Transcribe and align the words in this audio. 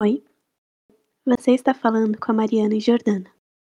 Oi? 0.00 0.22
Você 1.26 1.50
está 1.50 1.74
falando 1.74 2.16
com 2.20 2.30
a 2.30 2.34
Mariana 2.34 2.76
e 2.76 2.78
Jordana. 2.78 3.26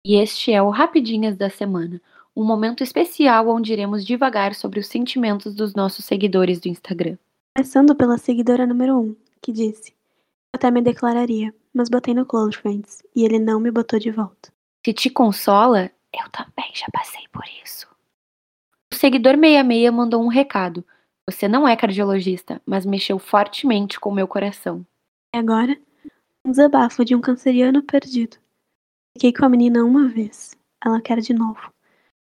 E 0.06 0.14
este 0.14 0.52
é 0.52 0.62
o 0.62 0.70
Rapidinhas 0.70 1.36
da 1.36 1.50
Semana, 1.50 2.00
um 2.36 2.44
momento 2.44 2.84
especial 2.84 3.48
onde 3.48 3.72
iremos 3.72 4.06
devagar 4.06 4.54
sobre 4.54 4.78
os 4.78 4.86
sentimentos 4.86 5.52
dos 5.52 5.74
nossos 5.74 6.04
seguidores 6.04 6.60
do 6.60 6.68
Instagram. 6.68 7.18
Começando 7.56 7.96
pela 7.96 8.18
seguidora 8.18 8.68
número 8.68 8.98
1, 8.98 9.00
um, 9.00 9.16
que 9.40 9.50
disse: 9.50 9.90
Eu 9.90 10.58
até 10.58 10.70
me 10.70 10.80
declararia, 10.80 11.52
mas 11.74 11.88
botei 11.88 12.14
no 12.14 12.24
Close 12.24 12.56
Friends 12.56 13.02
e 13.16 13.24
ele 13.24 13.40
não 13.40 13.58
me 13.58 13.72
botou 13.72 13.98
de 13.98 14.12
volta. 14.12 14.52
Se 14.86 14.92
te 14.92 15.10
consola, 15.10 15.90
eu 16.14 16.30
também 16.30 16.70
já 16.72 16.86
passei 16.92 17.26
por 17.32 17.42
isso. 17.64 17.88
O 18.92 18.94
seguidor 18.94 19.34
66 19.34 19.92
mandou 19.92 20.22
um 20.22 20.28
recado. 20.28 20.84
Você 21.28 21.48
não 21.48 21.66
é 21.66 21.74
cardiologista, 21.74 22.62
mas 22.64 22.86
mexeu 22.86 23.18
fortemente 23.18 23.98
com 23.98 24.12
meu 24.12 24.28
coração. 24.28 24.86
E 25.34 25.38
agora, 25.38 25.76
um 26.44 26.50
desabafo 26.50 27.04
de 27.04 27.14
um 27.14 27.20
canceriano 27.20 27.82
perdido. 27.82 28.36
Fiquei 29.14 29.32
com 29.32 29.44
a 29.44 29.48
menina 29.48 29.84
uma 29.84 30.08
vez. 30.08 30.56
Ela 30.84 31.00
quer 31.00 31.20
de 31.20 31.32
novo. 31.32 31.72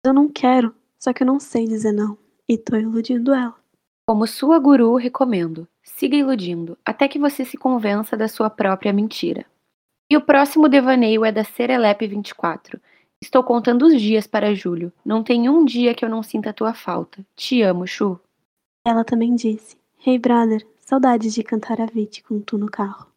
Eu 0.04 0.12
não 0.12 0.28
quero, 0.28 0.74
só 0.98 1.12
que 1.12 1.22
eu 1.22 1.26
não 1.26 1.38
sei 1.38 1.66
dizer 1.66 1.92
não. 1.92 2.18
E 2.48 2.58
tô 2.58 2.76
iludindo 2.76 3.32
ela. 3.32 3.54
Como 4.08 4.26
sua 4.26 4.58
guru, 4.58 4.96
recomendo. 4.96 5.68
Siga 5.82 6.16
iludindo, 6.16 6.76
até 6.84 7.06
que 7.06 7.18
você 7.18 7.44
se 7.44 7.56
convença 7.56 8.16
da 8.16 8.26
sua 8.26 8.50
própria 8.50 8.92
mentira. 8.92 9.46
E 10.10 10.16
o 10.16 10.20
próximo 10.20 10.68
devaneio 10.68 11.24
é 11.24 11.30
da 11.30 11.44
Serelepe 11.44 12.08
24. 12.08 12.80
Estou 13.22 13.44
contando 13.44 13.86
os 13.86 14.00
dias 14.00 14.26
para 14.26 14.54
julho. 14.54 14.92
Não 15.04 15.22
tem 15.22 15.48
um 15.48 15.64
dia 15.64 15.94
que 15.94 16.04
eu 16.04 16.08
não 16.08 16.22
sinta 16.22 16.50
a 16.50 16.54
tua 16.54 16.74
falta. 16.74 17.24
Te 17.36 17.62
amo, 17.62 17.86
Chu. 17.86 18.18
Ela 18.84 19.04
também 19.04 19.34
disse: 19.36 19.76
Hey 20.04 20.18
brother, 20.18 20.66
saudades 20.80 21.34
de 21.34 21.44
cantar 21.44 21.80
a 21.80 21.86
Vite 21.86 22.24
com 22.24 22.40
tu 22.40 22.58
no 22.58 22.68
carro. 22.68 23.10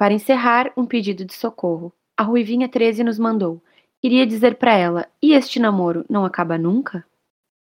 Para 0.00 0.14
encerrar, 0.14 0.72
um 0.78 0.86
pedido 0.86 1.26
de 1.26 1.34
socorro. 1.34 1.92
A 2.16 2.22
Ruivinha 2.22 2.66
13 2.66 3.04
nos 3.04 3.18
mandou. 3.18 3.62
Queria 4.00 4.26
dizer 4.26 4.54
para 4.56 4.74
ela: 4.74 5.06
e 5.22 5.34
este 5.34 5.60
namoro 5.60 6.06
não 6.08 6.24
acaba 6.24 6.56
nunca? 6.56 7.04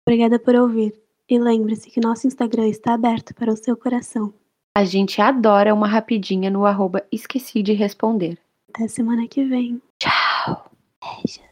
Obrigada 0.06 0.39
por 0.39 0.55
ouvir. 0.55 0.94
E 1.28 1.36
lembre-se 1.36 1.91
que 1.91 2.00
nosso 2.00 2.28
Instagram 2.28 2.69
está 2.69 2.94
aberto 2.94 3.34
para 3.34 3.53
o 3.53 3.56
seu 3.56 3.77
coração. 3.77 4.33
A 4.72 4.84
gente 4.84 5.20
adora 5.20 5.75
uma 5.75 5.89
rapidinha 5.89 6.48
no 6.48 6.64
arroba 6.64 7.05
esqueci 7.11 7.61
de 7.61 7.72
responder. 7.72 8.39
Até 8.72 8.86
semana 8.86 9.27
que 9.27 9.42
vem. 9.42 9.83
Tchau. 9.98 10.70
Beijos. 11.03 11.47